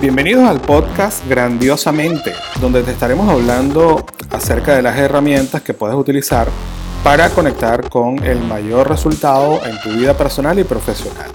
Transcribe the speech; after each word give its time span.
Bienvenidos 0.00 0.48
al 0.48 0.60
podcast 0.60 1.26
Grandiosamente, 1.28 2.32
donde 2.60 2.82
te 2.82 2.90
estaremos 2.90 3.28
hablando 3.28 4.04
acerca 4.30 4.76
de 4.76 4.82
las 4.82 4.98
herramientas 4.98 5.62
que 5.62 5.74
puedes 5.74 5.96
utilizar 5.96 6.48
para 7.02 7.30
conectar 7.30 7.88
con 7.88 8.22
el 8.22 8.40
mayor 8.40 8.88
resultado 8.88 9.64
en 9.64 9.80
tu 9.80 9.90
vida 9.90 10.14
personal 10.14 10.58
y 10.58 10.64
profesional. 10.64 11.30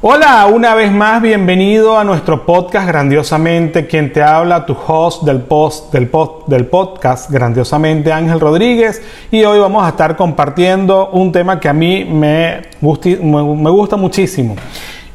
Hola, 0.00 0.46
una 0.46 0.76
vez 0.76 0.92
más 0.92 1.20
bienvenido 1.20 1.98
a 1.98 2.04
nuestro 2.04 2.46
podcast 2.46 2.86
Grandiosamente. 2.86 3.88
Quien 3.88 4.12
te 4.12 4.22
habla, 4.22 4.64
tu 4.64 4.76
host 4.86 5.24
del, 5.24 5.40
post, 5.40 5.92
del, 5.92 6.08
del 6.46 6.66
podcast 6.66 7.28
Grandiosamente, 7.28 8.12
Ángel 8.12 8.38
Rodríguez. 8.38 9.02
Y 9.32 9.42
hoy 9.42 9.58
vamos 9.58 9.84
a 9.84 9.88
estar 9.88 10.14
compartiendo 10.14 11.08
un 11.10 11.32
tema 11.32 11.58
que 11.58 11.68
a 11.68 11.72
mí 11.72 12.04
me, 12.04 12.62
me 12.80 13.70
gusta 13.70 13.96
muchísimo. 13.96 14.54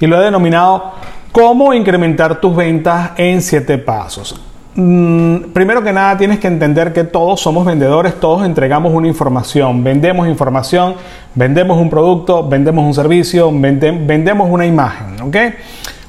Y 0.00 0.06
lo 0.08 0.20
he 0.20 0.24
denominado 0.24 0.90
cómo 1.30 1.72
incrementar 1.72 2.40
tus 2.40 2.56
ventas 2.56 3.12
en 3.16 3.40
7 3.40 3.78
pasos. 3.78 4.51
Mm, 4.74 5.52
primero 5.52 5.82
que 5.82 5.92
nada 5.92 6.16
tienes 6.16 6.38
que 6.38 6.46
entender 6.46 6.94
que 6.94 7.04
todos 7.04 7.40
somos 7.40 7.66
vendedores, 7.66 8.18
todos 8.18 8.46
entregamos 8.46 8.94
una 8.94 9.06
información, 9.06 9.84
vendemos 9.84 10.26
información, 10.28 10.94
vendemos 11.34 11.76
un 11.78 11.90
producto, 11.90 12.48
vendemos 12.48 12.82
un 12.86 12.94
servicio, 12.94 13.52
vendemos 13.52 14.48
una 14.50 14.64
imagen, 14.64 15.20
¿ok? 15.20 15.36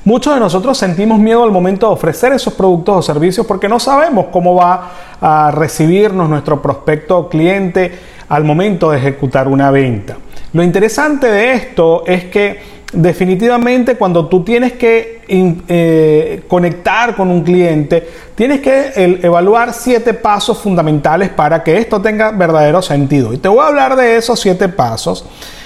Muchos 0.06 0.34
de 0.34 0.40
nosotros 0.40 0.78
sentimos 0.78 1.20
miedo 1.20 1.44
al 1.44 1.52
momento 1.52 1.88
de 1.88 1.94
ofrecer 1.94 2.32
esos 2.32 2.54
productos 2.54 2.96
o 2.98 3.02
servicios 3.02 3.46
porque 3.46 3.68
no 3.68 3.80
sabemos 3.80 4.28
cómo 4.32 4.56
va 4.56 4.92
a 5.20 5.52
recibirnos 5.52 6.30
nuestro 6.30 6.62
prospecto 6.62 7.18
o 7.18 7.30
cliente 7.30 7.92
al 8.30 8.46
momento 8.46 8.92
de 8.92 8.98
ejecutar 8.98 9.48
una 9.48 9.72
venta. 9.72 10.18
Lo 10.54 10.64
interesante 10.64 11.28
de 11.28 11.54
esto 11.54 12.04
es 12.06 12.26
que 12.26 12.83
definitivamente 12.94 13.96
cuando 13.96 14.28
tú 14.28 14.44
tienes 14.44 14.74
que 14.74 15.22
eh, 15.28 16.44
conectar 16.48 17.16
con 17.16 17.30
un 17.30 17.44
cliente, 17.44 18.08
tienes 18.36 18.62
que 18.62 19.20
evaluar 19.22 19.74
siete 19.74 20.14
pasos 20.14 20.60
fundamentales 20.60 21.30
para 21.30 21.64
que 21.64 21.78
esto 21.78 22.02
tenga 22.02 22.32
verdadero 22.32 22.82
sentido. 22.82 23.34
Y 23.34 23.38
te 23.38 23.48
voy 23.48 23.60
a 23.60 23.68
hablar 23.68 23.96
de 23.96 24.18
esos 24.18 24.40
siete 24.40 24.70
pasos. 24.70 25.26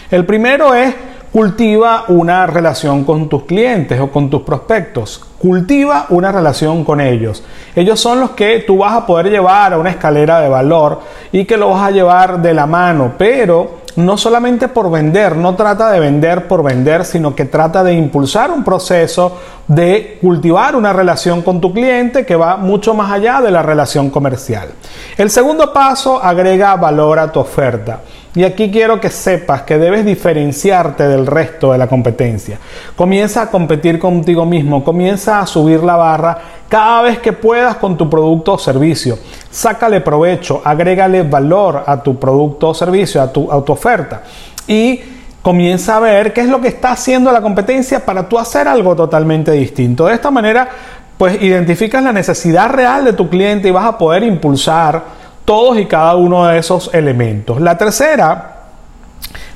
El 0.09 0.25
primero 0.25 0.73
es 0.73 0.93
cultiva 1.31 2.05
una 2.07 2.47
relación 2.47 3.03
con 3.03 3.29
tus 3.29 3.43
clientes 3.43 3.99
o 3.99 4.09
con 4.09 4.29
tus 4.29 4.41
prospectos. 4.41 5.23
Cultiva 5.37 6.07
una 6.09 6.31
relación 6.31 6.83
con 6.83 7.01
ellos. 7.01 7.43
Ellos 7.75 7.99
son 7.99 8.19
los 8.19 8.31
que 8.31 8.63
tú 8.65 8.77
vas 8.77 8.93
a 8.93 9.05
poder 9.05 9.29
llevar 9.29 9.73
a 9.73 9.77
una 9.77 9.91
escalera 9.91 10.39
de 10.41 10.49
valor 10.49 11.01
y 11.31 11.45
que 11.45 11.57
lo 11.57 11.69
vas 11.69 11.87
a 11.87 11.91
llevar 11.91 12.41
de 12.41 12.53
la 12.53 12.65
mano, 12.65 13.13
pero 13.17 13.86
no 13.97 14.15
solamente 14.15 14.67
por 14.67 14.91
vender, 14.91 15.35
no 15.35 15.55
trata 15.55 15.91
de 15.91 15.99
vender 15.99 16.47
por 16.47 16.63
vender, 16.63 17.03
sino 17.03 17.35
que 17.35 17.45
trata 17.45 17.83
de 17.83 17.93
impulsar 17.93 18.51
un 18.51 18.63
proceso 18.63 19.37
de 19.67 20.19
cultivar 20.21 20.75
una 20.75 20.93
relación 20.93 21.41
con 21.41 21.59
tu 21.59 21.73
cliente 21.73 22.25
que 22.25 22.35
va 22.35 22.57
mucho 22.57 22.93
más 22.93 23.11
allá 23.11 23.41
de 23.41 23.51
la 23.51 23.63
relación 23.63 24.09
comercial. 24.11 24.69
El 25.17 25.31
segundo 25.31 25.73
paso 25.73 26.23
agrega 26.23 26.75
valor 26.75 27.17
a 27.17 27.31
tu 27.31 27.39
oferta. 27.39 28.01
Y 28.37 28.43
aquí 28.43 28.69
quiero 28.69 29.01
que 29.01 29.09
sepas 29.09 29.63
que 29.63 29.79
debes 29.79 30.05
diferenciarte 30.05 31.07
del 31.07 31.25
resto 31.25 31.71
de 31.71 31.79
la 31.79 31.87
competencia. 31.87 32.59
Comienza 32.95 33.41
a 33.41 33.49
competir 33.49 33.97
contigo 33.97 34.45
mismo, 34.45 34.83
comienza 34.83 35.39
a 35.39 35.47
subir 35.47 35.81
la 35.81 35.95
barra 35.95 36.37
cada 36.69 37.01
vez 37.01 37.17
que 37.17 37.33
puedas 37.33 37.77
con 37.77 37.97
tu 37.97 38.07
producto 38.07 38.53
o 38.53 38.57
servicio. 38.59 39.17
Sácale 39.49 40.01
provecho, 40.01 40.61
agrégale 40.63 41.23
valor 41.23 41.83
a 41.83 42.03
tu 42.03 42.19
producto 42.19 42.69
o 42.69 42.73
servicio, 42.75 43.23
a 43.23 43.33
tu, 43.33 43.51
a 43.51 43.57
oferta. 43.57 44.21
Y 44.67 45.01
comienza 45.41 45.97
a 45.97 45.99
ver 45.99 46.31
qué 46.31 46.41
es 46.41 46.47
lo 46.47 46.61
que 46.61 46.67
está 46.67 46.91
haciendo 46.91 47.31
la 47.31 47.41
competencia 47.41 48.05
para 48.05 48.29
tú 48.29 48.37
hacer 48.37 48.67
algo 48.67 48.95
totalmente 48.95 49.51
distinto. 49.53 50.05
De 50.05 50.13
esta 50.13 50.29
manera, 50.29 50.69
pues 51.17 51.41
identificas 51.41 52.03
la 52.03 52.13
necesidad 52.13 52.69
real 52.69 53.03
de 53.03 53.13
tu 53.13 53.29
cliente 53.29 53.69
y 53.69 53.71
vas 53.71 53.85
a 53.85 53.97
poder 53.97 54.21
impulsar 54.21 55.16
todos 55.47 55.79
y 55.79 55.85
cada 55.85 56.17
uno 56.17 56.45
de 56.45 56.57
esos 56.57 56.93
elementos. 56.93 57.61
La 57.61 57.77
tercera, 57.77 58.63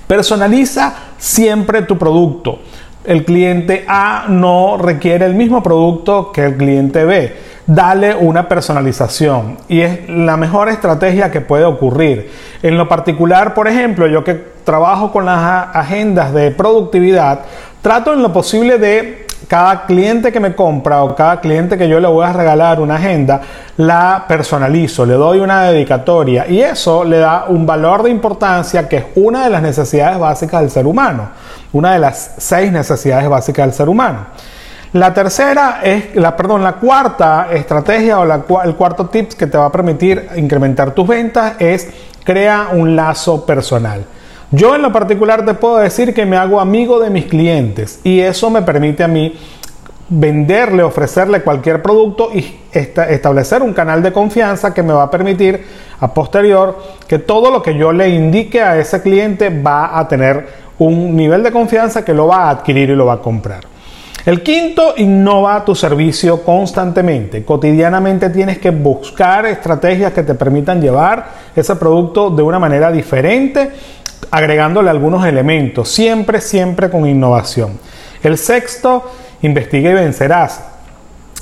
personaliza 0.07 0.93
siempre 1.17 1.81
tu 1.81 1.97
producto. 1.97 2.59
El 3.03 3.25
cliente 3.25 3.83
A 3.89 4.27
no 4.29 4.77
requiere 4.77 5.25
el 5.25 5.33
mismo 5.33 5.61
producto 5.61 6.31
que 6.31 6.45
el 6.45 6.55
cliente 6.55 7.03
B. 7.03 7.35
Dale 7.67 8.15
una 8.15 8.47
personalización 8.47 9.57
y 9.67 9.81
es 9.81 10.07
la 10.07 10.37
mejor 10.37 10.69
estrategia 10.69 11.29
que 11.29 11.41
puede 11.41 11.65
ocurrir. 11.65 12.31
En 12.63 12.77
lo 12.77 12.87
particular, 12.87 13.53
por 13.53 13.67
ejemplo, 13.67 14.07
yo 14.07 14.23
que 14.23 14.35
trabajo 14.63 15.11
con 15.11 15.25
las 15.25 15.75
agendas 15.75 16.33
de 16.33 16.51
productividad, 16.51 17.41
trato 17.81 18.13
en 18.13 18.21
lo 18.21 18.31
posible 18.31 18.77
de 18.77 19.20
cada 19.51 19.85
cliente 19.85 20.31
que 20.31 20.39
me 20.39 20.55
compra 20.55 21.03
o 21.03 21.13
cada 21.13 21.41
cliente 21.41 21.77
que 21.77 21.89
yo 21.89 21.99
le 21.99 22.07
voy 22.07 22.25
a 22.25 22.31
regalar 22.31 22.79
una 22.79 22.95
agenda, 22.95 23.41
la 23.75 24.23
personalizo, 24.25 25.05
le 25.05 25.15
doy 25.15 25.41
una 25.41 25.63
dedicatoria 25.63 26.47
y 26.47 26.61
eso 26.61 27.03
le 27.03 27.17
da 27.17 27.47
un 27.49 27.65
valor 27.65 28.03
de 28.03 28.11
importancia 28.11 28.87
que 28.87 28.95
es 28.95 29.05
una 29.15 29.43
de 29.43 29.49
las 29.49 29.61
necesidades 29.61 30.17
básicas 30.17 30.61
del 30.61 30.71
ser 30.71 30.87
humano, 30.87 31.31
una 31.73 31.91
de 31.91 31.99
las 31.99 32.35
seis 32.37 32.71
necesidades 32.71 33.27
básicas 33.27 33.65
del 33.65 33.75
ser 33.75 33.89
humano. 33.89 34.19
La 34.93 35.13
tercera 35.13 35.81
es, 35.83 36.15
la, 36.15 36.33
perdón, 36.33 36.63
la 36.63 36.75
cuarta 36.75 37.49
estrategia 37.51 38.21
o 38.21 38.61
el 38.63 38.75
cuarto 38.75 39.07
tip 39.07 39.33
que 39.33 39.47
te 39.47 39.57
va 39.57 39.65
a 39.65 39.71
permitir 39.73 40.29
incrementar 40.37 40.91
tus 40.91 41.05
ventas 41.05 41.55
es 41.59 41.89
crea 42.23 42.69
un 42.71 42.95
lazo 42.95 43.45
personal. 43.45 44.05
Yo 44.53 44.75
en 44.75 44.81
lo 44.81 44.91
particular 44.91 45.45
te 45.45 45.53
puedo 45.53 45.77
decir 45.77 46.13
que 46.13 46.25
me 46.25 46.35
hago 46.35 46.59
amigo 46.59 46.99
de 46.99 47.09
mis 47.09 47.25
clientes 47.25 48.01
y 48.03 48.19
eso 48.19 48.49
me 48.49 48.61
permite 48.61 49.01
a 49.01 49.07
mí 49.07 49.33
venderle, 50.09 50.83
ofrecerle 50.83 51.41
cualquier 51.41 51.81
producto 51.81 52.31
y 52.33 52.59
establecer 52.73 53.61
un 53.61 53.71
canal 53.71 54.03
de 54.03 54.11
confianza 54.11 54.73
que 54.73 54.83
me 54.83 54.91
va 54.91 55.03
a 55.03 55.09
permitir 55.09 55.65
a 56.01 56.13
posterior 56.13 56.77
que 57.07 57.17
todo 57.17 57.49
lo 57.49 57.63
que 57.63 57.77
yo 57.77 57.93
le 57.93 58.09
indique 58.09 58.61
a 58.61 58.77
ese 58.77 59.01
cliente 59.01 59.49
va 59.49 59.97
a 59.97 60.05
tener 60.09 60.45
un 60.79 61.15
nivel 61.15 61.43
de 61.43 61.51
confianza 61.53 62.03
que 62.03 62.13
lo 62.13 62.27
va 62.27 62.47
a 62.47 62.49
adquirir 62.49 62.89
y 62.89 62.95
lo 62.95 63.05
va 63.05 63.13
a 63.13 63.21
comprar. 63.21 63.71
El 64.25 64.43
quinto, 64.43 64.93
innova 64.97 65.65
tu 65.65 65.73
servicio 65.73 66.43
constantemente. 66.43 67.43
Cotidianamente 67.43 68.29
tienes 68.29 68.59
que 68.59 68.69
buscar 68.69 69.45
estrategias 69.47 70.13
que 70.13 70.21
te 70.21 70.35
permitan 70.35 70.79
llevar 70.79 71.25
ese 71.55 71.75
producto 71.75 72.29
de 72.29 72.43
una 72.43 72.59
manera 72.59 72.91
diferente 72.91 73.71
agregándole 74.29 74.89
algunos 74.89 75.25
elementos, 75.25 75.89
siempre, 75.89 76.41
siempre 76.41 76.89
con 76.89 77.07
innovación. 77.07 77.79
El 78.21 78.37
sexto, 78.37 79.09
investiga 79.41 79.89
y 79.89 79.93
vencerás. 79.93 80.63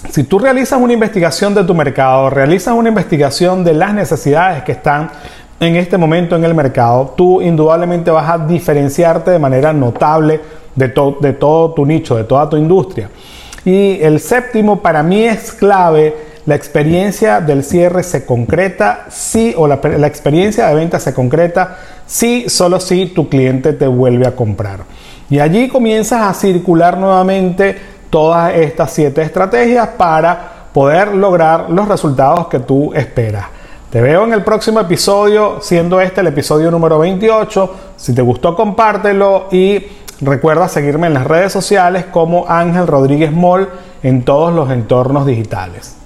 Si 0.10 0.24
tú 0.24 0.40
realizas 0.40 0.80
una 0.80 0.94
investigación 0.94 1.54
de 1.54 1.64
tu 1.64 1.76
mercado, 1.76 2.30
realizas 2.30 2.74
una 2.74 2.90
investigación 2.90 3.64
de 3.64 3.74
las 3.74 3.94
necesidades 3.94 4.64
que 4.64 4.72
están 4.72 5.12
en 5.60 5.76
este 5.76 5.98
momento 5.98 6.38
en 6.38 6.46
el 6.46 6.56
mercado, 6.56 7.14
tú 7.18 7.42
indudablemente 7.42 8.10
vas 8.12 8.30
a 8.30 8.38
diferenciarte 8.38 9.32
de 9.32 9.40
manera 9.40 9.74
notable 9.74 10.40
de, 10.74 10.88
de 11.20 11.34
todo 11.34 11.74
tu 11.74 11.86
nicho, 11.86 12.16
de 12.16 12.24
toda 12.24 12.50
tu 12.50 12.56
industria. 12.56 13.10
Y 13.66 14.00
el 14.02 14.22
séptimo 14.22 14.80
para 14.82 15.04
mí 15.04 15.26
es 15.26 15.52
clave 15.52 16.29
la 16.46 16.56
experiencia 16.56 17.42
del 17.42 17.64
cierre 17.64 18.04
se 18.04 18.26
concreta 18.26 19.06
si, 19.10 19.54
o 19.58 19.68
la, 19.68 19.76
experiencia 20.08 20.68
de 20.68 20.76
venta 20.76 21.00
se 21.00 21.14
concreta 21.14 21.78
si, 22.06 22.50
solo 22.50 22.80
si 22.80 23.08
tu 23.08 23.30
cliente 23.30 23.74
te 23.74 23.88
vuelve 23.88 24.28
a 24.28 24.36
comprar. 24.36 24.80
Y 25.30 25.40
allí 25.40 25.68
comienzas 25.68 26.22
a 26.22 26.34
circular 26.34 26.98
nuevamente 26.98 27.78
todas 28.10 28.54
estas 28.56 28.92
siete 28.92 29.22
estrategias 29.22 29.90
para 29.90 30.70
poder 30.74 31.14
lograr 31.14 31.70
los 31.70 31.88
resultados 31.88 32.48
que 32.48 32.60
tú 32.60 32.94
esperas. 32.94 33.46
Te 33.92 34.02
veo 34.02 34.24
en 34.24 34.34
el 34.34 34.44
próximo 34.44 34.80
episodio, 34.80 35.60
siendo 35.62 36.00
este 36.00 36.22
el 36.22 36.28
episodio 36.28 36.70
número 36.72 37.00
28. 37.00 37.76
Si 37.98 38.14
te 38.14 38.22
gustó, 38.22 38.56
compártelo 38.56 39.48
y 39.52 39.84
recuerda 40.22 40.68
seguirme 40.68 41.08
en 41.08 41.16
las 41.16 41.26
redes 41.26 41.52
sociales 41.52 42.06
como 42.06 42.46
Ángel 42.48 42.88
Rodríguez 42.88 43.32
Moll 43.32 43.68
en 44.04 44.24
todos 44.24 44.54
los 44.54 44.70
entornos 44.70 45.26
digitales. 45.26 45.99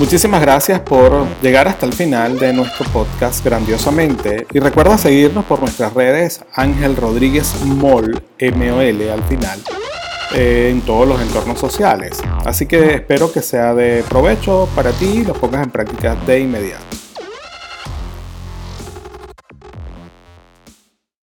Muchísimas 0.00 0.40
gracias 0.40 0.80
por 0.80 1.26
llegar 1.42 1.68
hasta 1.68 1.84
el 1.84 1.92
final 1.92 2.38
de 2.38 2.54
nuestro 2.54 2.86
podcast 2.86 3.44
grandiosamente 3.44 4.46
y 4.50 4.58
recuerda 4.58 4.96
seguirnos 4.96 5.44
por 5.44 5.60
nuestras 5.60 5.92
redes 5.92 6.40
Ángel 6.54 6.96
Rodríguez 6.96 7.54
Mol, 7.66 8.18
M-O-L 8.38 9.12
al 9.12 9.22
final, 9.24 9.60
eh, 10.34 10.70
en 10.72 10.80
todos 10.80 11.06
los 11.06 11.20
entornos 11.20 11.58
sociales. 11.58 12.18
Así 12.46 12.64
que 12.64 12.94
espero 12.94 13.30
que 13.30 13.42
sea 13.42 13.74
de 13.74 14.02
provecho 14.08 14.70
para 14.74 14.90
ti 14.92 15.04
y 15.04 15.24
lo 15.24 15.34
pongas 15.34 15.64
en 15.64 15.70
práctica 15.70 16.16
de 16.26 16.40
inmediato. 16.40 16.89